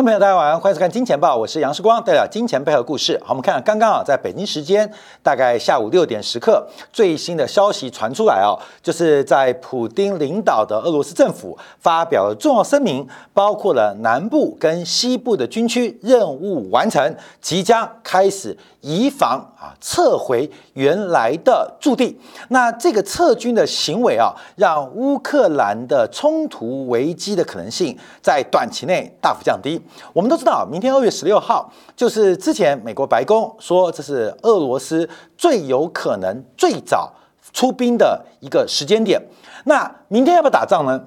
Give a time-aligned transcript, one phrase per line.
[0.00, 3.20] 观众朋友，大家晚上好，欢迎收看《金钱报》，我是杨世光，带来金钱背后故事。
[3.22, 4.90] 好，我们看刚刚啊，在北京时间
[5.22, 22.18] 大概下午六点时刻，最新的消息传出来哦，就是在普丁领导的俄罗斯政府发表了重要声明，包括了南部跟西部的军区任务完成，即将开始移防啊，撤回原来的驻地。
[22.48, 29.78] 那这个撤军的行为啊，让乌克兰的冲突危机的可能性在短期内大幅降低。
[30.14, 37.12] 我们都知道，明天二月十六号就是之前美国白宫说这是俄罗斯最有可能最早
[37.52, 39.20] 出兵的一个时间点。
[39.64, 40.98] 那明天要不要打仗呢？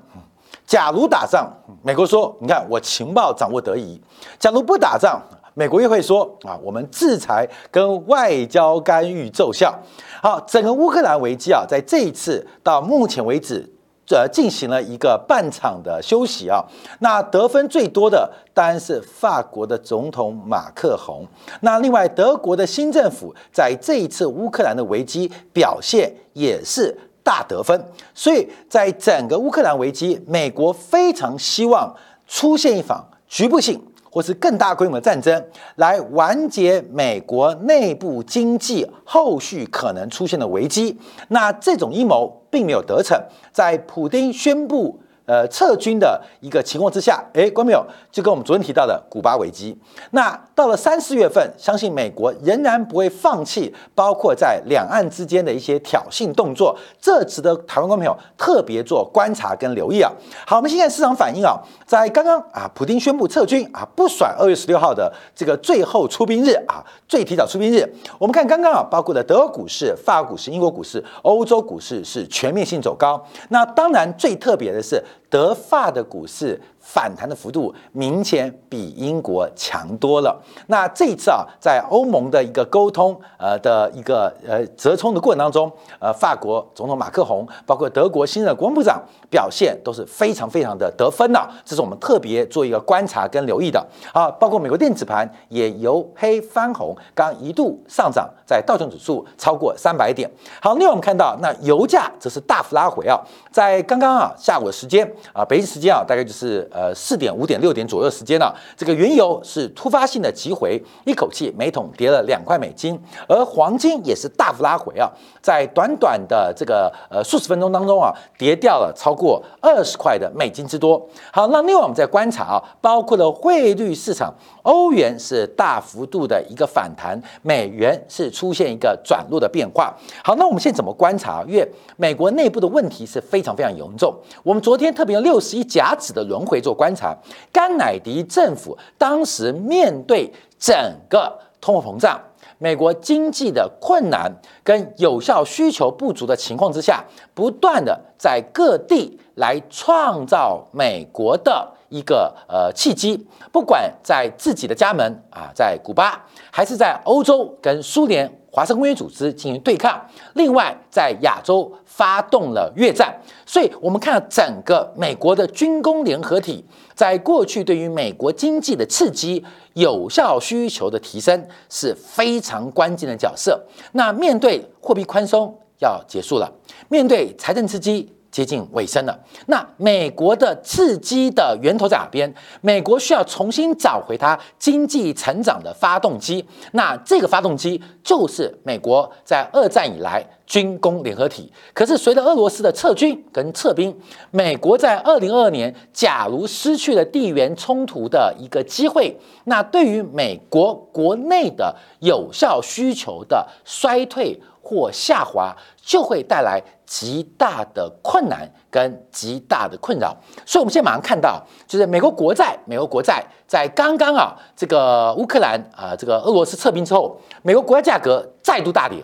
[0.67, 1.51] 假如打仗，
[1.81, 3.99] 美国说你看我情报掌握得宜；
[4.39, 5.19] 假如不打仗，
[5.53, 9.73] 美国又会说啊我们制裁跟外交干预奏效。
[10.21, 13.69] 好，整个乌克兰危机啊，在这一次到目前为止。
[14.09, 16.63] 呃，进行了一个半场的休息啊。
[16.99, 21.25] 那得分最多的当然是法国的总统马克宏。
[21.61, 27.83] 那另外，德国的新政府在这一次乌克兰的危机表现也是大得分。
[28.13, 31.91] 所以在整个乌克兰危机，美国非常希望
[32.27, 33.81] 出现一场局部性。
[34.13, 35.43] 或是更大规模的战争，
[35.77, 40.95] 来完结美国内部经济后续可能出现的危机。
[41.29, 43.19] 那这种阴谋并没有得逞，
[43.51, 44.99] 在普京宣布。
[45.25, 49.73] 呃，撤军的一个情况之下，哎，观众朋友，就跟我们昨天提到的古巴危机，
[50.11, 60.11] 那到了三四月份，相信美国仍然不会放弃，包括在两岸之间的一些挑衅动作，这值得台湾观众朋友特别做观察跟留意啊。
[60.45, 75.01] 好，我们现在市场反应啊，在刚刚啊，普京宣布撤军啊，不甩二月十六号的这个最后出兵日啊，最提早出兵日，我们看刚刚啊，包括的德国股市、法国股市、英国股市、欧洲股市是全面性走高，那当然最特别的是。
[75.29, 76.59] 德法的股市。
[76.85, 80.37] 反弹的幅度明显比英国强多了。
[80.67, 94.29] 那这一次啊，在欧盟的一个沟通呃的一个呃折冲的过程当中，呃，法国总统马克宏，包括德国新任国防部长表现都是非常非常的得分呐，这是我们特别做一个观察跟留意的啊。
[94.31, 100.29] 包括美国电子盘也由黑翻红，刚一度上涨，在道琼指数超过三百点。
[100.61, 103.17] 好，另外我们看到那油价则是大幅拉回啊，
[103.51, 106.91] 在刚刚啊下午的时间啊，北京时间啊，大概就是呃。
[106.95, 112.97] 四点、五点、六点左右时间呢，这个原油是突发性的急回，一口气每桶跌了两块美金，
[113.27, 115.11] 而黄金也是大幅拉回啊，
[115.41, 121.05] 在短短的这个呃数十分钟当中啊，跌掉了超过二十块的美金之多。
[121.31, 129.95] 好，那另外我们再观察啊，包括了汇率市场，欧元是大幅度的一个反弹，美元是出现一个转弱的变化。
[130.21, 131.41] 好，那我们现在怎么观察？
[131.47, 131.65] 因为
[131.95, 134.13] 美国内部的问题是非常非常严重。
[134.43, 136.73] 我们昨天特别用六十一甲子的轮回做。
[136.73, 137.15] 观察
[137.51, 140.75] 甘乃迪政府当时面对整
[141.07, 141.31] 个
[141.61, 142.19] 通货膨胀、
[142.57, 144.29] 美国经济的困难
[144.63, 160.01] 跟有效需求不足的情况之下，不断的在各地来创造美国的一个呃契机，不管在自己的家门啊，在古巴，还是在欧洲跟苏联华盛公约组织进行对抗，
[160.33, 161.71] 另外在亚洲。
[161.93, 163.15] 发动了越战，
[163.45, 166.65] 所以我们看整个美国的军工联合体，
[166.95, 173.63] 在过去对于美国经济的刺激、有效需求的提升是非常关键的角色。
[173.91, 176.51] 那面对货币宽松要结束了，
[176.89, 178.11] 面对财政刺激。
[178.33, 179.15] 接近尾声了。
[179.45, 182.33] 那美国的刺激的源头在哪边？
[182.61, 186.43] 美国需要重新找回它经济成长的发动机。
[186.71, 191.53] 那这个发动机就是美国在二战以来军工联合体。
[191.75, 193.95] 可是随着俄罗斯的撤军跟撤兵，
[194.31, 204.41] 美国在二零二二年假如失去了地缘冲突的一个机会，那对于美国国内的有效需求的衰退。
[204.63, 210.15] 或下滑就会带来极大的困难跟极大的困扰，
[210.45, 219.03] 所以我们现在马上看到，就是美国国债，美国国债在刚刚啊，这个乌克兰啊，这个俄罗斯撤兵之后，美国国债价格再度大跌，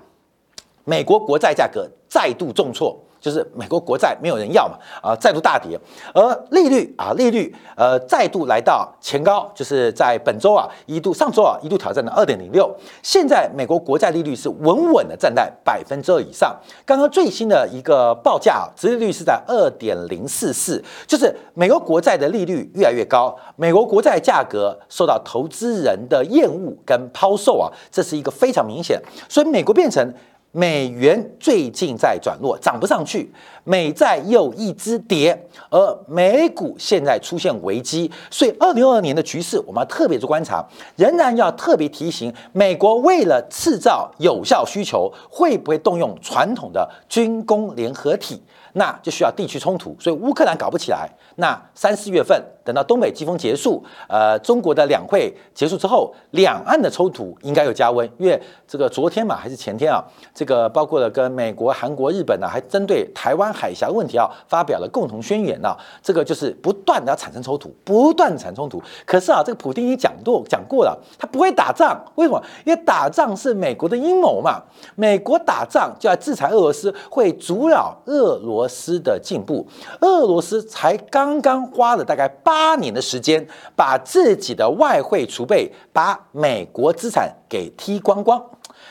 [0.86, 2.98] 美国国债价格再度重挫。
[3.20, 5.80] 就是美国国债没有人要嘛，啊，再度大跌，
[6.14, 12.74] 而利率啊，利率呃再度来到前高，就是在本周啊一度上周啊一度挑战了二点零六，
[13.04, 16.56] 现在美国国债利率是稳稳的站在百分之二以上。
[16.86, 30.14] 刚刚最新的一个报价啊，殖利率是在二点零四四，就是美国国债的利率越来越高，美国国债价格受到投资人的厌恶跟抛售啊，这是一个非常明显，所以美国变成。
[30.52, 33.32] 美元最近在转弱，涨不上去，
[33.64, 40.66] 美债又一直跌，而美股现在出现危机，所以二零二二年的局势我们要特别做观察，
[40.96, 48.42] 仍然要特别提醒，美国为了制造有效需求，会不会动用传统的军工联合体？
[48.74, 51.10] 那就需要地区冲突，所以乌克兰搞不起来。
[51.38, 60.00] 那三四月份等到东北季风结束，呃，中国的两会结束之后，两岸的冲突应该有加温，因为这个昨天嘛还是前天啊，
[60.36, 65.76] 这个包括了跟美国、韩国、日本呢，还针对台湾海峡问题啊发表了共同宣言呢。
[66.04, 68.80] 这个就是不断的要产生冲突，不断产生冲突。
[69.04, 72.40] 可是啊，这个普京已经讲过讲过了，他不会打仗，为什么？
[72.66, 74.62] 因为打仗是美国的阴谋嘛，
[74.94, 79.66] 美国打仗就要制裁俄罗斯，会阻扰俄罗斯的进步。
[80.02, 81.00] 俄罗斯才。
[81.12, 88.44] 刚刚花了大概八八年的时间，把自己的外汇储备、把美国资产给踢光光。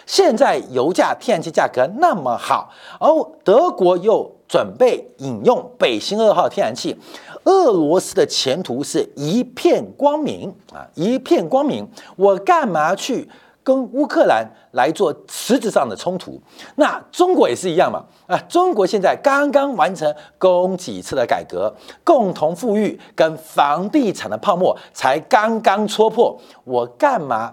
[0.06, 3.06] 现在油价、天然气价格那么好，而
[3.44, 6.96] 德国又准备引用北星二号天然气，
[7.44, 11.86] 俄罗斯的前途是一片光明啊，一片光明。
[12.16, 13.28] 我干嘛去？
[13.68, 16.40] 跟乌克兰来做实质上的冲突，
[16.76, 18.02] 那中国也是一样嘛？
[18.26, 21.70] 啊，中国现在刚刚完成供给侧的改革，
[22.02, 26.34] 共同富裕跟房地产的泡沫才刚刚戳破，
[26.64, 27.52] 我干嘛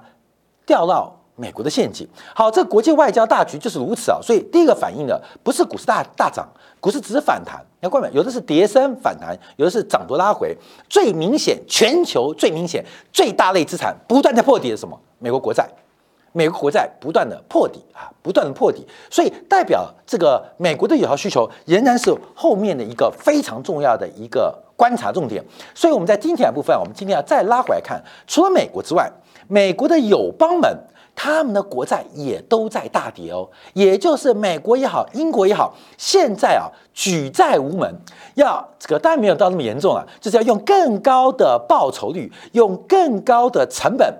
[0.66, 2.08] 掉到美国的陷阱？
[2.34, 4.18] 好，这国际外交大局就是如此啊！
[4.24, 6.48] 所以第一个反应的不是股市大大涨，
[6.80, 7.62] 股市只是反弹。
[7.82, 10.56] 你看，关有的是跌升反弹，有的是涨多拉回。
[10.88, 14.98] 最明显，全球最明显、最大类资产不断在破底的什么？
[15.20, 15.68] 美国国债。
[16.36, 25.42] 美国国债不断的破底啊，不断的破底，所以代表这个美国的有效需求仍然是后面的一个非常重要的一个观察重点。
[25.74, 29.10] 所以我们在今天的部分，我们今天要再拉回来看，除了美国之外，
[29.48, 30.78] 美国的友邦们
[31.16, 33.50] 他们的国债也都在大跌哦。
[33.72, 37.96] 也就是美国也好，英国也好，现在啊举债无门，
[38.34, 44.14] 要这个当然没有到那么严重了，就是要用更高的报酬率，用更高的成本。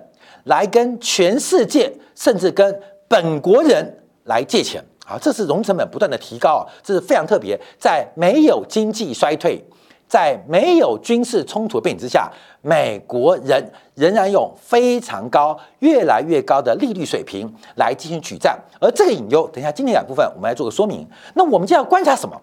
[0.46, 7.56] 来跟全世界，甚至跟本国人来借钱啊，这是融成本不断的提高啊，这是非常特别。
[7.78, 9.62] 在没有经济衰退，
[10.08, 12.30] 在没有军事冲突的背景之下，
[12.62, 21.06] 美国人仍然用非常高、越来越高的利率水平来进行举债，而这个隐忧，等一下今天两部分我们来做个说明。
[21.34, 22.40] 那我们就要观察什么？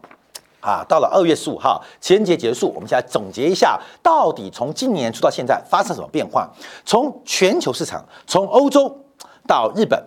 [0.63, 6.50] 啊，到了二月十五号，情人节结束，我们现在总结一下，到底从今年初到现在发生什么变化？
[6.86, 8.98] 从全球市场，从欧洲
[9.45, 10.01] 到日本，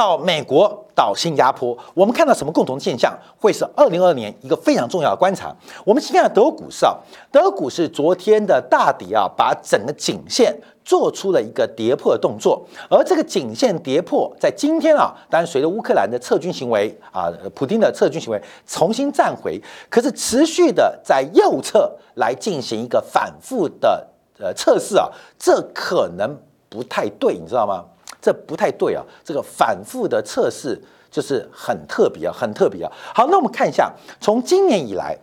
[0.00, 3.12] 到美国，到新加坡，我们看到什么共同现象？
[3.38, 5.54] 会是二零二二年一个非常重要的观察。
[5.84, 6.96] 我们先看德国股市啊，
[7.30, 10.58] 德国股市昨天的大底啊，把整个颈线。
[10.82, 24.04] 做出了一个跌破的动作，而这个颈线跌破，在今天啊，当然随着乌克兰的撤军行为啊，普京的撤军行为重新站回，可是持续的在右侧来进行一个反复的
[24.40, 25.08] 呃测试啊，
[25.38, 26.36] 这可能
[26.68, 27.84] 不太对，你知道吗？
[28.20, 30.80] 这不太对啊，这个反复的测试
[31.10, 32.92] 就是很特别啊，很特别啊。
[33.14, 35.16] 好，那我们看一下，从今年以来。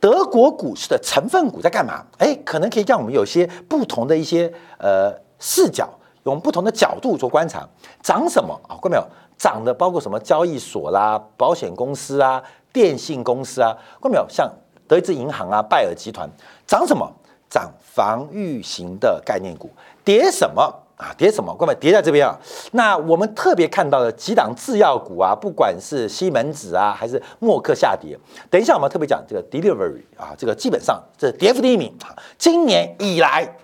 [0.00, 2.04] 德国股市的成分股在干嘛？
[2.18, 5.88] 哎，可能可以让我们有些不同的一些呃视角，
[6.24, 7.66] 用不同的角度做观察。
[8.02, 8.76] 涨什么啊？
[8.82, 9.04] 看到没有？
[9.38, 10.20] 涨的包括什么？
[10.20, 14.26] 交易所啦、保险公司啊、电信公司啊，看到没有？
[14.28, 14.46] 像
[14.86, 16.28] 德意志银行啊、拜耳集团，
[16.66, 17.10] 涨什么？
[17.48, 19.70] 涨防御型的概念股。
[20.04, 20.70] 跌什么？
[20.96, 21.54] 啊，跌什么？
[21.58, 22.38] 各位，跌在这边啊。
[22.72, 28.18] 那我们特别看到的几档制药股啊，不管是西门子啊，还是默克下跌。
[28.48, 32.14] 等一下，我们特别讲这个 delivery 啊，这个基本上这跌幅第一名啊。
[32.38, 33.56] 今年以来。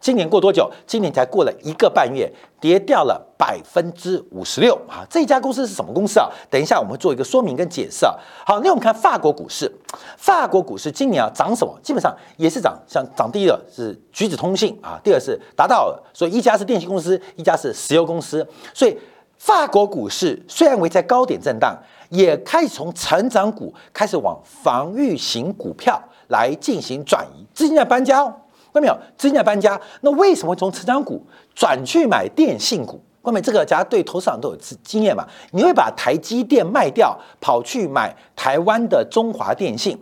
[0.00, 0.70] 今年过多久？
[0.86, 5.04] 今年才过了一个半月，跌掉了百分之五十六啊！
[5.10, 6.28] 这家公司是什么公司啊？
[6.48, 8.14] 等一下我们会做一个说明跟解释啊。
[8.46, 9.70] 好，那我们看法国股市，
[10.16, 11.78] 法国股市今年啊涨什么？
[11.82, 18.46] 基本上也是涨，像涨第一的是橘子通信啊，第二是达到尔，所以一家是电信公司，一家是石油公司。
[18.72, 18.96] 所以
[19.36, 21.76] 法国股市虽然维在高点震荡，
[22.08, 28.32] 也开始从成长股开始往防御型股票来进行转移，资金在搬家哦。
[28.78, 28.94] 看到没有？
[29.16, 33.00] 资金在搬家，那为什么从成长股转去买电信股？
[33.20, 35.26] 关没这个，大家对投资上都有经验嘛？
[35.50, 39.98] 你会把台积电卖掉，跑去买台湾的中华电信，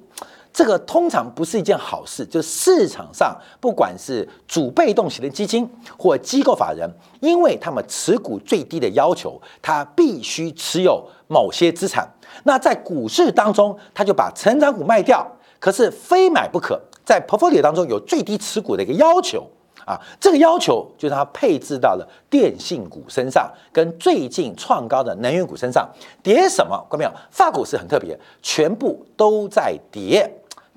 [0.52, 2.24] 这个通常不是一件好事。
[2.24, 5.68] 就市场上，不管是主被动型的基金
[5.98, 6.88] 或机构法人，
[7.20, 12.08] 因为他们持股最低的要求，他必须持有某些资产。
[12.44, 15.26] 那在股市当中，他就把成长股卖掉，
[15.58, 16.80] 可是非买不可。
[17.06, 19.48] 在 portfolio 当中有最低持股的一个要求
[19.86, 25.88] 啊，这个要求就让它配置到了电信股身上，跟最近创高的能源股身上。
[26.24, 26.76] 跌什么？
[26.90, 27.12] 关没有？
[27.30, 30.28] 法股是很特别，全部都在跌，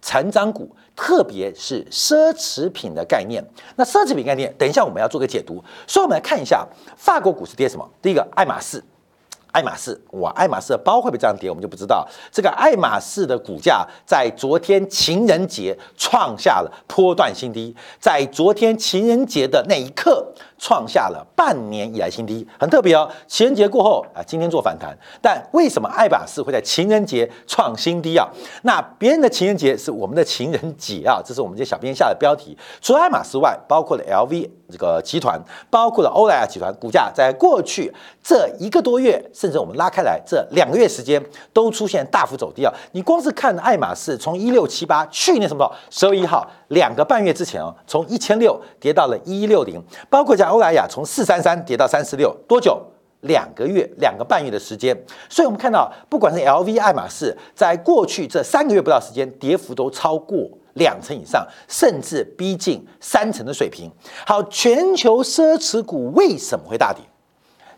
[0.03, 3.43] 成长股，特别是奢侈品的概念。
[3.75, 5.63] 那奢侈品概念，等一下我们要做个解读。
[5.87, 6.63] 所以我们来看一下
[6.95, 7.89] 法国股市跌什么。
[8.03, 8.83] 第一个，爱马仕。
[9.51, 11.49] 爱马仕，哇，爱马仕的包会不会这样跌？
[11.49, 12.07] 我们就不知道。
[12.31, 23.09] 这个爱马仕的股价在昨天情人节创下了波段新低，在昨天情人节的那一刻创下了半年以来新低，很特别哦。
[23.27, 28.27] 情人节过后啊，今天做反弹，但为什么爱马仕会在情人节创新低啊？
[28.63, 32.55] 那别人的情人节是我们的情人节啊，这是我们这小编下的标题。
[32.81, 39.23] 除了爱马仕外，包括了 LV 这个集团，包括了欧莱雅集团，股价在过去这一个多月。
[39.33, 41.23] 甚至我们拉开来，这两个月时间
[41.53, 42.73] 都出现大幅走低啊！
[42.91, 52.81] 你光是看爱马仕，从一六七八去年什么十二月一号两个半月之前哦，从一千六跌到了一六零，包括像欧莱雅从四三三跌到三四六，多久？
[53.23, 54.97] 两个月，两个半月的时间。
[55.27, 63.91] 所以我们看到，不管是 LV、爱马仕，在过去这三个月不到时间，跌幅都超过两成以上，甚至逼近三成的水平。
[64.25, 67.03] 好，全球奢侈股为什么会大跌？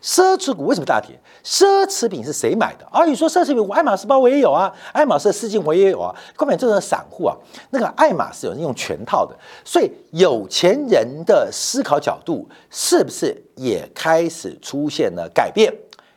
[0.02, 1.16] 奢侈股为什么大跌？
[1.44, 2.84] 奢侈品是谁买的？
[2.90, 6.12] 啊，你说奢侈品，我爱马仕包我也有啊，爱马仕的丝巾我也有啊。
[6.36, 7.36] 根本这个散户啊，
[7.70, 15.72] 那个爱马仕有人用全套的，所以有钱人的思考角度是不是也开始出现了改变？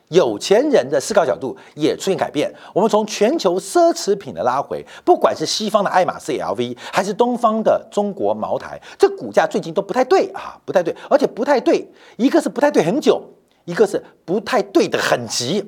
[0.08, 2.52] 有钱人的思考角度也出现改变。
[2.72, 13.20] 我们从全球奢侈品的拉回，不管是西方的爱马仕 LV，还是东方的中国茅台，这股价最近都不太对啊，不太对，而且不太对，一个是不太对很久。
[13.66, 15.62] 一个是不太对的很急，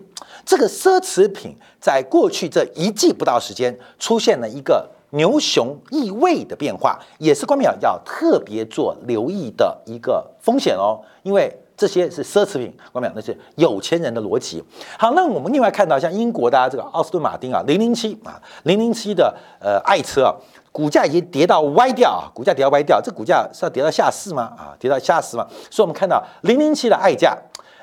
[0.46, 14.62] 这个奢侈品在过去这一季不到时间出现了一个牛熊易位的变化，也是关淼要特别做留意的一个风险哦，因为这些是奢侈品，关淼那是有钱人的逻辑。
[14.96, 20.34] 好，那我们另外看到像英国的这个奥斯顿马丁啊，零零七啊，零零七的呃爱车啊，
[20.70, 24.42] 股价已经跌到歪掉啊，股价跌到歪掉，这股价是要跌到下市吗？
[24.56, 25.44] 啊，跌到下市吗？
[25.70, 27.36] 所以我们看到零零七的爱价。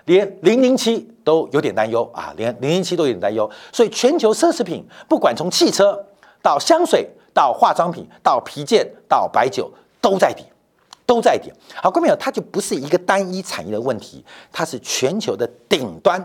[0.06, 6.04] 连零零七都有点担忧啊，连零零七都有点担忧，所以全球奢侈品，不管从汽车
[6.42, 10.46] 到香水到化妆品到皮件到白酒，都在跌，
[11.06, 11.52] 都在跌。
[11.76, 16.24] 好，各位朋友，它就不是一个单一产业的问题，它是全球的顶端、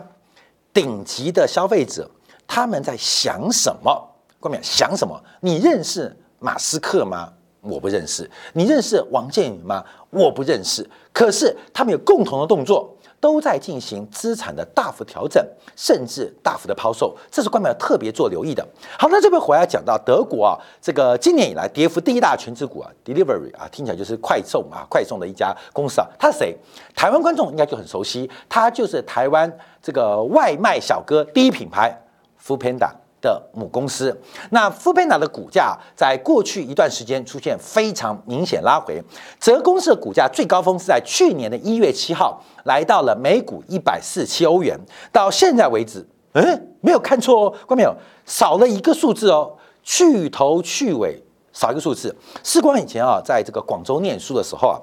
[0.72, 2.08] 顶级的消费者，
[2.46, 4.08] 他们在想什么？
[4.38, 5.18] 各位朋友想什么？
[5.40, 7.32] 你认识马斯克吗？
[7.62, 8.30] 我不认识。
[8.54, 9.84] 你认识王健宇吗？
[10.11, 10.88] 我不认识。
[11.12, 12.95] 可是他们有共同的动作。
[13.23, 18.67] 都在进行资产的大幅调整，甚至大幅的抛售，这是官媒要特别做留意的。
[18.99, 26.57] 好，那这边回来讲到德国啊，这个今年以来跌幅第一大全职股啊，Delivery 啊，听起来就是快送啊，快送的一家公司啊，它是谁？
[26.95, 31.95] 台湾观众应该就很熟悉，它就是台湾这个外卖小哥第一品牌
[32.38, 32.90] f o o Panda。
[33.20, 34.18] 的母公司，
[34.50, 39.02] 那富佩纳的股价在过去一段时间出现非常明显拉回，
[39.38, 44.78] 泽公司的股价最高峰是在去年的一月七号，来到了每股一百四七欧元，
[45.12, 51.22] 到现在为止，嗯，没有看错哦，看没有，少了一个数字哦，去头去尾
[51.52, 52.16] 少一个数字。
[52.42, 54.80] 世光以前啊，在这个广州念书的时候啊。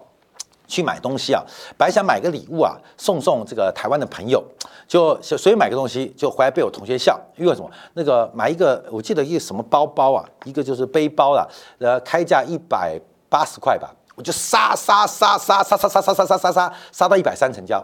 [0.68, 1.42] 去买东西啊，
[1.78, 4.44] 本来想买个礼物啊，送送这个台湾的朋友，
[4.88, 7.72] 就所以买个东西，就回来被我同学笑，因为什么？
[7.94, 17.82] 那个买一个，我记得一个什么包包啊，一个就是背包了，呃，开价一百八十块吧，我就杀杀杀杀杀杀杀杀杀杀杀杀杀到一百三成交，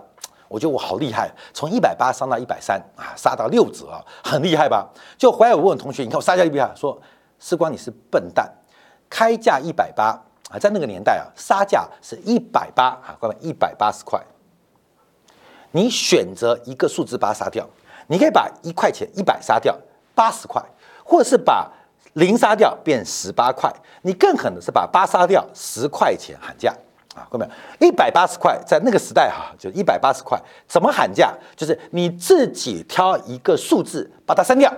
[0.50, 4.90] 我觉得我好厉害，从一百八杀到一百三啊，杀到六折啊，很厉害吧？
[5.18, 6.70] 就回来我问同学，你看我杀价厉不厉害？
[6.76, 7.00] 说
[7.40, 8.52] 时光你是笨蛋，
[9.10, 10.22] 开价一百八。
[10.54, 14.22] 啊，在那个年代啊，杀价是一百八啊，各位一百八十块。
[15.72, 17.68] 你选择一个数字把它杀掉，
[18.06, 19.76] 你可以把一块钱一百杀掉
[20.14, 20.64] 八十块，
[21.04, 21.68] 或者是把
[22.14, 23.74] 零杀掉变十八块。
[24.04, 26.72] 你更狠的是把八杀掉十块钱喊价
[27.16, 31.34] 啊，各位一百八十块在那个时代哈，就一百八十块，怎么喊价？
[31.56, 34.72] 就是你自己挑一个数字把它删掉。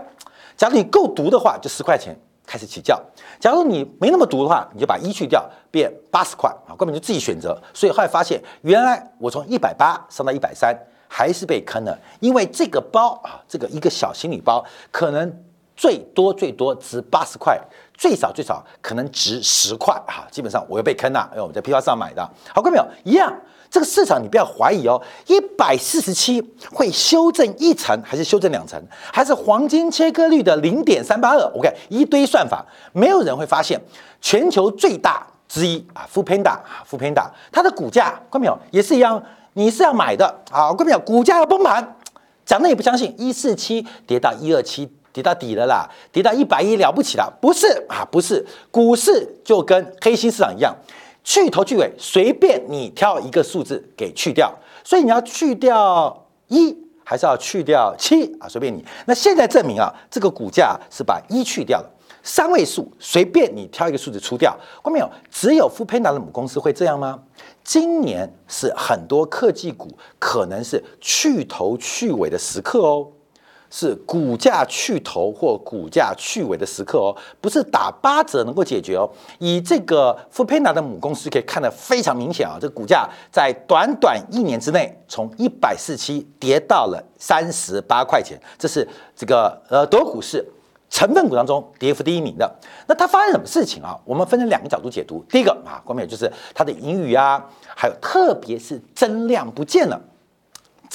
[0.55, 2.17] 假如你够毒的话，就十块钱。
[2.45, 3.01] 开始起叫。
[3.39, 7.59] 假如你没那么毒的话，你就把一去掉，变八十块啊，根本就自己选择。
[7.73, 11.97] 所以后来发现，原来我从一百八上到一百三，还是被坑了。
[12.19, 15.43] 因为这个包啊，这个一个小行李包，可能
[15.75, 17.59] 最多最多值八十块，
[17.93, 20.27] 最少最少可能值十块啊。
[20.31, 22.21] 基本上我又被坑了，因为我在批发上买的。
[22.53, 22.85] 好，看没有？
[23.03, 23.33] 一样。
[23.69, 26.41] 这个市场你不要怀疑哦，一百四十七
[26.71, 28.81] 会修正一层还是修正两层，
[29.11, 33.79] 还是黄金切割率的零点三八二？OK，一堆算法，没有人会发现
[34.21, 39.21] 全球最大之一啊，富 Panda 啊，富 Panda，它的股价看到没有，也是一样，
[39.53, 41.95] 你是要买的啊，看没有，股价要崩盘，
[42.45, 50.75] 讲的也不相信，一四七跌到一二七，跌到底了啦，跌到一百一了不起了，不是啊，不是，股市就跟黑心市场一样，
[51.25, 56.77] 去头去尾，随便你挑一个数字给去掉，所以你要去掉一。
[57.07, 58.83] 还是要去掉七啊，随便你。
[59.05, 61.87] 那现在证明啊，这个股价是把一去掉了，
[62.23, 64.57] 三位数随便你挑一个数字出掉。
[64.81, 65.07] 关没有？
[65.29, 67.19] 只有富佩达的母公司会这样吗？
[67.63, 73.07] 今年是很多科技股可能是去头去尾的时刻哦。
[73.77, 79.09] 是股价去头或股价去尾的时刻哦，不是打八折能够解决哦。
[79.37, 90.41] 以这个富佩纳的母公司可以看得非常明显啊，这个股价在短短一年之内从一百四七跌到了三十八块钱，这是这个呃德股市
[90.89, 92.49] 成分股当中跌幅第一名的。
[92.87, 93.99] 那它发生什么事情啊？
[94.05, 95.21] 我们分成两个角度解读。
[95.27, 97.43] 第一个啊，关键就是它的盈余啊，
[97.75, 99.99] 还有特别是增量不见了。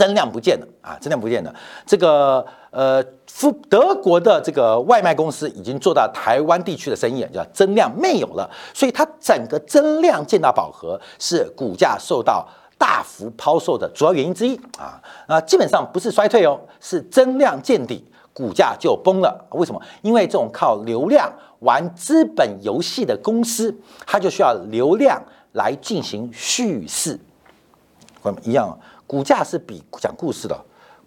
[0.01, 1.55] 增量不见了啊，增量不见了。
[1.85, 14.99] 这个呃，富德国的这个外卖公司已经做到台湾地区的生意，叫增量没有了，所以它整个增量见到饱和，是股价受到大幅抛售的主要原因之一啊。
[15.29, 18.03] 那基本上不是衰退哦，是增量见底，
[18.33, 19.45] 股价就崩了。
[19.51, 19.83] 为什么？
[20.01, 23.77] 因为这种靠流量玩资本游戏的公司，
[24.07, 27.21] 它就需要流量来进行叙事，
[28.45, 28.79] 一样。
[29.11, 30.57] 股价是比讲故事的，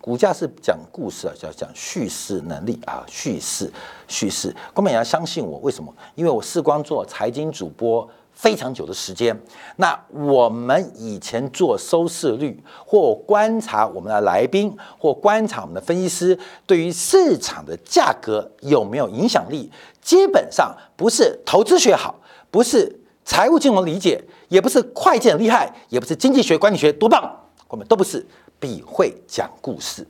[0.01, 3.72] 股价是讲故事啊，叫讲叙事能力啊，叙事
[4.10, 4.53] 叙事。
[4.74, 5.89] 观众也要相信我，为什么？
[6.15, 9.33] 因为我视光做财经主播非常久的时间。
[9.77, 19.72] 那我们以前做收视率，或观察我们的来宾，或观察我们的分析师，对于市场的价格有没有影响力？
[20.01, 22.19] 基本上不是投资学好，
[22.51, 27.39] 不是财务金融理解，也不是会计很厉害，也不是经济学管理学多棒。
[27.73, 28.23] 我们都不是
[28.59, 30.07] 比会讲故事，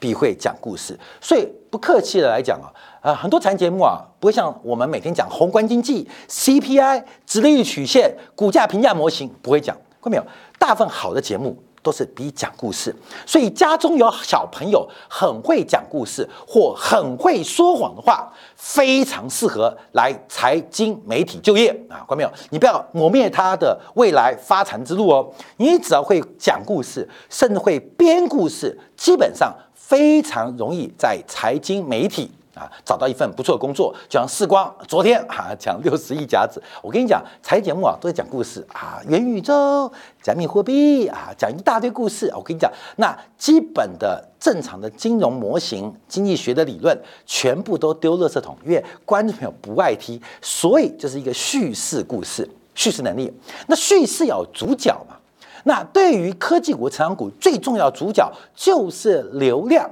[0.00, 2.66] 比会讲故事，所以不客气的来讲啊，
[3.00, 10.26] 啊，很多财经节目啊，不会像我们每天讲宏观经济、CPI、直利率曲线、股价评价模型，不会讲，看到没有？
[10.58, 11.56] 大部分好的节目。
[11.86, 12.92] 都是比讲故事，
[13.24, 22.02] 所以家中有小朋友很会讲故事或很会说谎的话，非常适合来财经媒体就业啊！
[22.02, 22.30] 看到没有？
[22.50, 25.32] 你不要磨灭他的未来发财之路哦。
[25.58, 32.32] 你只要会讲故事，甚至会编故事，基本上非常容易在财经媒体。
[32.56, 39.92] 啊，找到一份不错的工作，就像世光昨天啊讲六十亿甲子，我跟你讲，财经节目啊都在讲故事啊，元宇宙、
[40.22, 42.32] 加密货币啊，讲一大堆故事。
[42.34, 53.30] 我跟你讲，那基本的正常的金融模型、经济学的理论，全部都丢垃圾桶，因为观众朋友不爱听，所以就是一个叙事故事、叙事能力。
[53.66, 55.16] 那叙事要主角嘛？
[55.64, 59.90] 那对于科技股、成长股，最重要主角就是流量，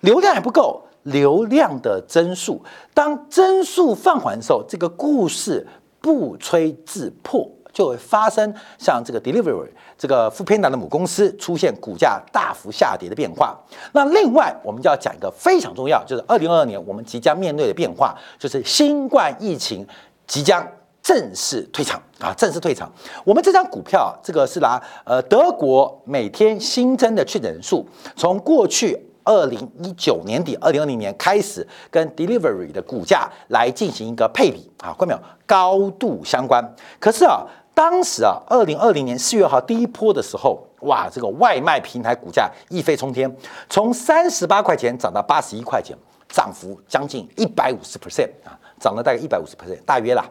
[0.00, 0.80] 流量还不够。
[1.06, 2.60] 流量的增速，
[2.92, 5.64] 当增速放缓的时候，这个故事
[6.00, 13.56] 不吹自破，就会发生像这个 Delivery 这个富偏达的母公司出现股价大幅下跌的变化。
[13.92, 19.86] 那另外，我们就要讲一个非常重要，就是二零二二年我们即将面对的变化，就是新冠疫情
[20.26, 20.66] 即将
[21.00, 22.90] 正式退场啊，正式退场。
[23.24, 29.00] 我们这张股票，这个是拿呃德国每天新增的确诊人数，从过去。
[29.26, 35.20] 二零一九年底，二零二零年开始跟 Delivery 的股价来进行一个配比啊，看到没有？
[35.44, 36.64] 高度相关。
[36.98, 43.30] 可是啊，当时啊，二零二零年四月号第一波的时候，哇，这个外卖平台股价一飞冲天，
[43.68, 45.96] 从三十八块钱涨到八十一块钱，
[46.28, 50.24] 涨幅将近一百五十 percent 啊，涨了大概一百五十 percent，大约啦，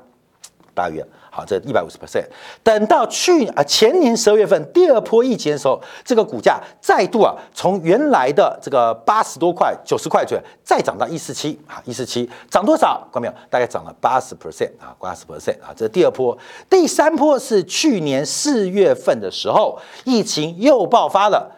[0.75, 1.03] 大约。
[1.31, 2.25] 好，这一百五十 percent。
[2.63, 13.05] 等到去啊前年十二月份第二波疫情的时候，这个股价再度啊从原来的这个八十多块、九十块左右，再涨到一四七啊一四七，涨多少？
[13.11, 13.33] 看到没有？
[13.49, 15.73] 大概涨了八十 percent 啊，八十 percent 啊。
[15.75, 16.37] 这第二波，
[16.69, 21.51] 第三波是去年四月份的时候，疫情又爆发了。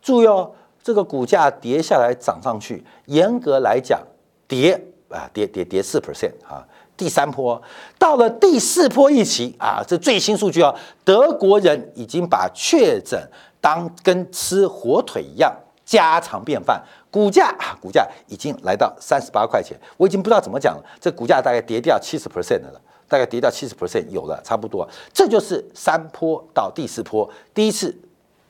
[0.00, 0.52] 注意哦，
[0.84, 4.00] 这个股价跌下来涨上去，严格来讲
[4.46, 6.64] 跌啊跌跌跌四 percent 啊。
[6.96, 7.60] 第三波
[7.98, 13.20] 到了第四波疫情啊，这最新数据啊，德国人已经把确诊
[13.60, 15.54] 当跟吃火腿一样
[15.84, 27.94] 家常便饭，股价啊，股价已经来到三十八块钱，我已经不知道怎么讲了，这股价大概跌掉七十 percent 了，大概跌掉七十 percent 有了，差不多，这就是三波到第四波，第一次、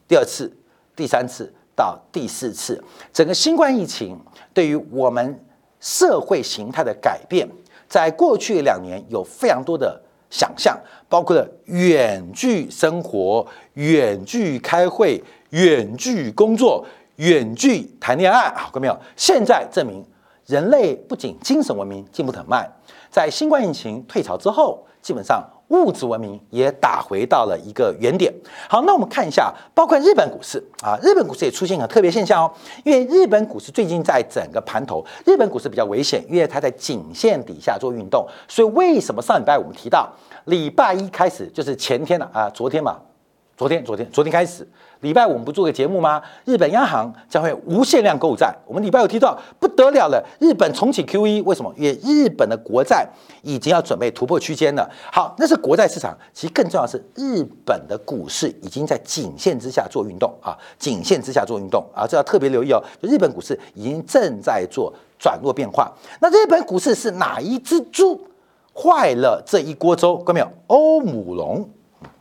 [0.06, 0.50] 第二次、
[0.94, 2.82] 第三次到第四次，
[3.12, 4.18] 整个新冠疫情
[4.54, 5.44] 对于我们
[5.80, 7.46] 社会形态的改变。
[7.88, 16.84] 在过去两年，有非常多的想象，包括了远距生活、远距开会、远距工作、
[17.16, 18.98] 远距谈恋爱，好，看没有？
[19.16, 20.04] 现在证明，
[20.46, 22.70] 人类不仅精神文明进步很慢，
[23.10, 25.42] 在新冠疫情退潮之后，基本上。
[25.68, 28.32] 物质文明也打回到了一个原点。
[28.68, 32.52] 好，那我们看一下，包括日本股市啊，日本股市也出现了特别现象哦。
[32.84, 38.26] 因为日本股市最近在整个盘头，日本股市比较危险，因为它在颈线底下做运动。
[38.46, 40.08] 所以为什么上礼拜我们提到
[40.44, 42.48] 礼拜一开始就是前天了啊？
[42.50, 42.96] 昨天嘛，
[43.56, 44.68] 昨天昨天昨天开始。
[45.00, 46.20] 礼拜五我们不做个节目吗？
[46.44, 48.54] 日本央行将会无限量购债。
[48.66, 51.72] 我们礼拜五提到不得了了，日本重启 QE，为什么？
[51.76, 53.06] 因为日本的国债
[53.42, 54.90] 已经要准备突破区间了。
[55.10, 62.82] 好，那是国债市场，其实更重要的是日本的股市已经在颈线之下做运动啊，颈线之下做运动啊，这要特别留意哦。
[63.00, 65.90] 就日本股市已经正在做转弱变化。
[66.20, 68.26] 那日本股市是哪一只猪
[68.74, 70.16] 坏了这一锅粥？
[70.18, 70.48] 看到没有？
[70.66, 71.70] 欧姆龙，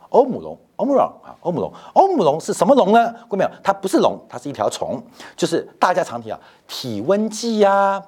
[0.09, 0.57] 欧姆龙。
[0.77, 3.13] 欧姆龙啊，欧姆龙，欧姆龙是什么龙呢？
[3.27, 3.49] 过没有？
[3.63, 5.01] 它不是龙，它是一条虫，
[5.35, 8.01] 就是大家常提啊，体温计呀、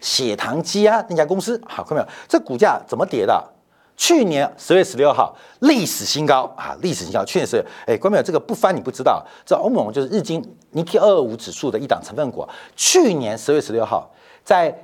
[0.00, 2.08] 血糖机啊那家公司，好，看没有？
[2.28, 3.52] 这股价怎么跌的？
[3.96, 7.24] 去年十月十六号历史新高啊，历史新高。
[7.24, 8.22] 去年是哎，关没有？
[8.22, 10.42] 这个不翻你不知道，这欧姆龙就是日经
[10.74, 12.46] Nikkei 二五指数的一档成分股。
[12.74, 14.10] 去年十月十六号，
[14.44, 14.76] 在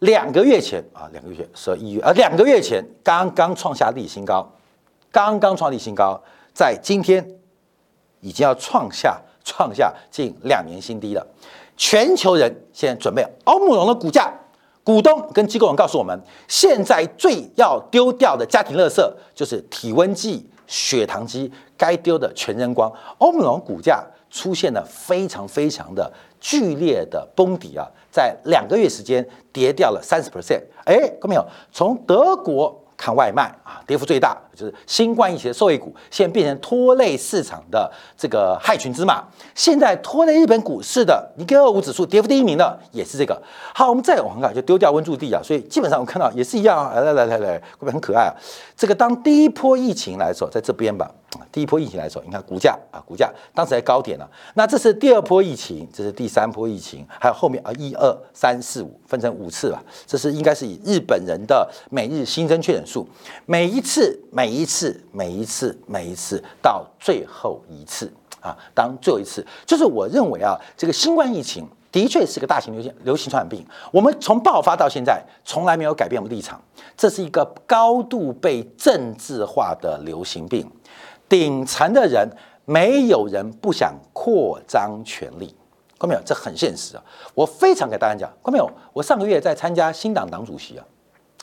[0.00, 4.50] 两个月前啊，两个月前十一月啊，两个月前刚刚创下历史新高。
[5.10, 6.20] 刚刚创立新高，
[6.52, 7.26] 在今天
[8.20, 11.26] 已经要创下创下近两年新低了。
[11.76, 14.32] 全球人现在准备欧姆龙的股价，
[14.84, 19.02] 股东跟机构人告诉我们，现在最要丢掉的家庭垃圾
[19.34, 22.92] 就是体温计、血糖机，该丢的全扔光。
[23.18, 30.62] 欧姆龙股价出现了非常非常的剧烈的崩底啊，在两个月时间跌掉了三十 percent。
[30.84, 31.46] 哎，看到没有？
[31.72, 32.84] 从德国。
[32.98, 39.24] 看外卖啊，跌幅最大就是新冠疫情的受益股，现在变成拖累市场的这个害群之马。
[39.54, 43.40] 现在拖累日本股市的，你跟二五指数跌幅第一名的也是这个。
[43.72, 46.92] 好，我们再往看，就丢掉温住地啊，所以基本上我看到也是一样啊。
[46.92, 48.34] 来来来来，会不会很可爱啊？
[48.76, 51.08] 这个当第一波疫情来的时候，在这边吧。
[51.52, 54.28] 第一波疫情来的时候，你看股价啊，股价当时在高点了。
[54.54, 59.82] 那这是第二波疫情，这是第三波疫情，还有后面啊，一二三四五分成五次吧。
[60.06, 63.06] 这是应该是以日本人的每日新增确诊数，
[63.44, 68.10] 每一次、每一次、每一次、每一次到最后一次
[68.40, 73.64] 啊，当最后一次，就是我认为啊，这个新冠疫情的确是个大型流行流行传染病。
[73.92, 76.58] 我们从爆发到现在，从来没有改变我们立场，
[76.96, 80.66] 这是一个高度被政治化的流行病。
[81.28, 82.28] 顶层的人，
[82.64, 85.54] 没有人不想扩张权力，
[85.98, 86.20] 看到没有？
[86.24, 87.02] 这很现实啊！
[87.34, 88.70] 我非常给大家讲，看到没有？
[88.92, 90.84] 我上个月在参加新党党主席啊，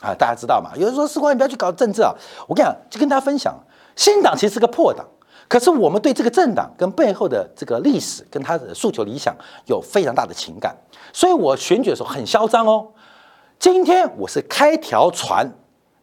[0.02, 0.70] 啊，大家知道吗？
[0.76, 2.12] 有人说士官，你不要去搞政治啊！
[2.46, 3.54] 我跟你讲，就跟大家分享，
[3.94, 5.06] 新党其实是个破党，
[5.48, 9.34] 可是我们对这个政党跟背后的这个历史跟他的诉求理想
[9.66, 10.76] 有非常大的情感，
[11.12, 12.88] 所以我选举的时候很嚣张哦。
[13.58, 15.50] 今天我是开条船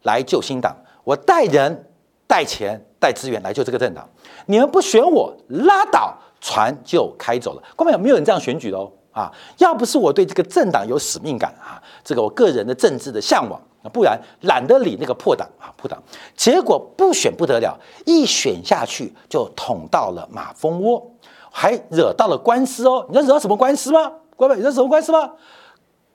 [0.02, 1.86] 来救新党，我带人
[2.34, 2.84] 带钱。
[2.98, 4.08] 带资源来救这个政党，
[4.46, 7.62] 你们不选我拉倒，船就开走了。
[7.76, 9.30] 关没有没有人这样选举的哦啊！
[9.58, 13.60] 要不是我对这个政党有使命感啊，这个我个人的政治的向往，
[13.92, 16.02] 不然懒得理那个破党啊破党。
[16.34, 21.06] 结果不选不得了，一选下去就捅到了马蜂窝，
[21.50, 23.04] 还惹到了官司哦。
[23.10, 24.10] 你知道惹到什么官司吗？
[24.34, 24.56] 关没有？
[24.56, 25.30] 你知道什么官司吗？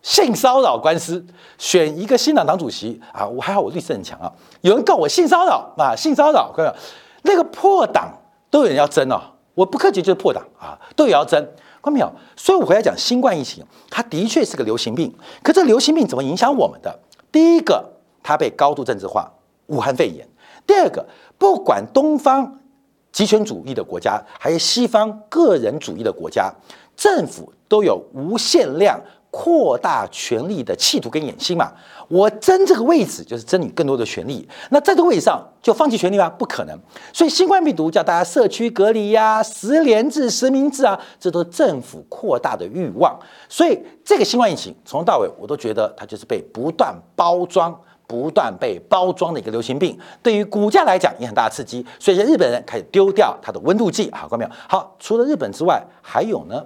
[0.02, 1.26] 性骚扰官司，
[1.58, 4.32] 选一个新党党主席啊，我还好，我律师很强啊。
[4.62, 6.74] 有人告我性骚扰啊，性骚扰，看到
[7.24, 8.18] 那个破党
[8.50, 9.20] 都有人要争哦，
[9.54, 11.40] 我不客气就是破党啊，都有要争，
[11.82, 12.10] 看到没有？
[12.38, 16.98] 所以我回来讲新冠疫情，它的确是个流行病，可这流行病怎么影响我们的？
[17.30, 17.86] 第一个，
[18.24, 19.30] 它被高度政治化，
[19.68, 20.26] 武汉肺炎；
[20.66, 21.06] 第二个，
[21.38, 22.58] 不管东方
[23.12, 26.50] 集权主义的国家，还是西方个人主义的国家，
[26.96, 28.98] 政府都有无限量。
[29.32, 31.72] 扩大权力的企图跟野心嘛？
[32.08, 34.48] 我争这个位置就是争你更多的权利。
[34.72, 36.28] 那在这个位置上就放弃权利吗？
[36.28, 36.76] 不可能。
[37.14, 43.16] 所以新冠病毒叫大家社区隔离呀、十连制、实名制啊，这都是政府扩大的欲望。
[43.48, 49.96] 所以这个新冠疫情从头到尾我都觉得它就是被不断包装、不断被包装的一个流行病。
[50.24, 51.86] 对于股价来讲也很大的刺激。
[52.00, 54.10] 所以日本人开始丢掉它的温度计。
[54.10, 54.50] 好，看到没有？
[54.68, 56.66] 好，除了日本之外，还有呢？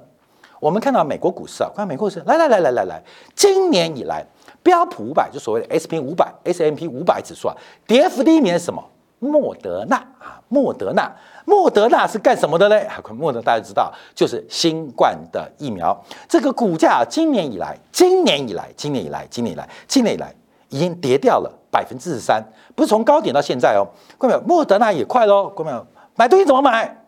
[0.64, 3.04] 我们看到美国股市啊，看美国股市，来来来来来来，
[3.36, 4.26] 今年以来
[4.64, 8.82] 标普五百就所谓的 S P 五百 S M P 五百指数啊，跌幅第一名是什么？
[9.20, 12.88] 莫德纳啊，莫德纳，莫德纳是干什么的嘞？
[13.12, 16.02] 莫德大家知道，就是新冠的疫苗。
[16.30, 20.34] 这个股价今年以来，今年以来，今年以来，今年以来，今年以来
[20.70, 22.42] 已经跌掉了百分之十三，
[22.74, 23.84] 不是从高点到现在哦。
[24.18, 25.50] 各位，莫德纳也快喽。
[25.50, 25.72] 各位，
[26.16, 27.04] 买东西怎么买？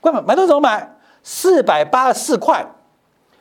[0.00, 0.96] 各位，买东西怎么买？
[1.22, 2.66] 四百八十四块。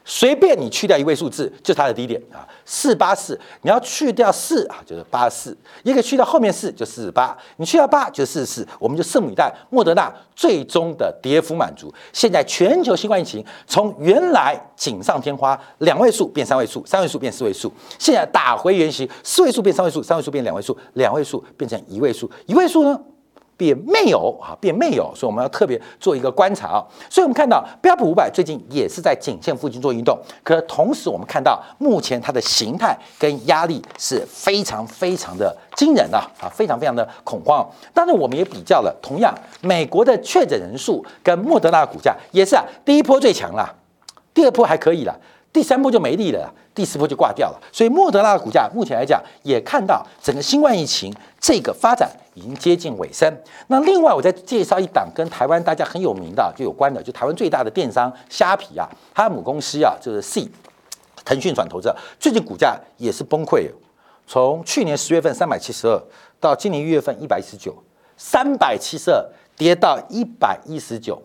[0.06, 3.38] 随便你去掉一位数字，就是它的低点啊，四八四。
[3.64, 5.58] 你要去掉四啊，就是八四。
[5.84, 8.68] 一个去掉后面四就四十八，你去掉八就四十四。
[8.80, 11.92] 我们就拭目以待，莫德纳最终的跌幅满足。
[12.14, 23.02] 现在全球新冠疫情从原来锦上添花，两位数变三位数，三位数变四位数，现在打回原形，四位数变三位数，三位数变两位数，两位数变成一位数，一位数呢？
[23.58, 26.86] 变没有啊，变没有，所以我们要特别做一个观察啊。
[27.10, 37.66] 所以我们看到标普五百最近也是在颈线附近做运动，可同时我们看到目前它的形态跟压力是非常非常的惊人的啊，非常非常的恐慌。
[37.94, 43.74] 当然我们也比较了，同样美国的确诊人数跟莫德纳股价也是啊，第一波最强了，
[44.34, 45.18] 第二波还可以了。
[45.56, 47.58] 第三波就没力了，第四波就挂掉了。
[47.72, 53.34] 所以莫德纳的股价目前来讲，也看到整个新冠疫情这个发展已经接近尾声。
[53.68, 60.46] 那另外，我再介绍一档跟台湾大家很有名的就有关的，就台湾最大的电商虾皮啊，它的母公司啊就是 C，
[61.24, 61.90] 腾讯转投资，
[62.20, 63.72] 最近股价也是崩溃，
[64.28, 65.98] 从去年十月份三百七十二
[66.42, 67.74] 到今年一月份一百一十九，
[68.18, 71.24] 三百七十二跌到一百一十九。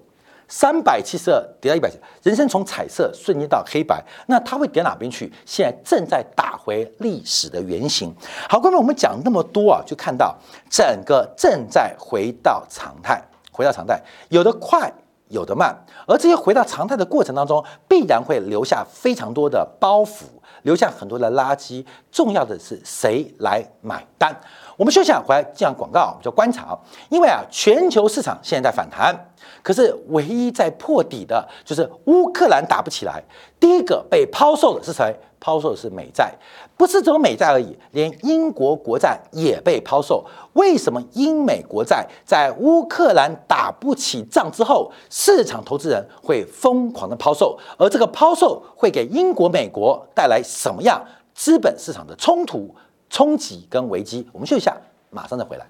[0.51, 1.89] 三百七十二跌到一百，
[2.25, 5.33] 人生从彩色瞬间到黑白，那它会跌哪边去？
[5.47, 8.13] 现在正在打回历史的原形。
[8.49, 10.37] 好，各位，我们讲那么多啊，就看到
[10.69, 14.93] 整个正在回到常态，回到常态，有的快，
[15.31, 15.75] 有的慢，
[16.07, 20.25] 而这些回到常态的过程当中，必然会留下非常多的包袱，
[20.63, 21.85] 留下很多的垃圾。
[22.13, 24.39] 重要的是谁来买单？
[24.77, 29.15] 我们休息回来讲广告，我们就观察，因为啊，全球市场现在在反弹。
[29.63, 33.23] 可是，唯一在破底的，就是乌克兰打不起来。
[33.59, 35.15] 第一个被抛售的是谁？
[35.41, 36.33] 抛售的是美债，
[36.77, 40.25] 不是只有美债而已，连英国国债也被抛售。
[40.53, 47.59] 为什么英美国债在乌克兰打不起仗之后，市场投资人会疯狂的抛售？
[47.79, 51.03] 而这个抛售会给英国、美国带来什么样
[51.35, 52.75] 资本市场的冲突、
[53.09, 54.29] 冲击跟危机？
[54.33, 54.77] 我们休息一下，
[55.09, 55.67] 马上再回来。